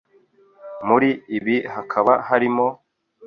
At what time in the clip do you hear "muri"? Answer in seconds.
0.87-1.09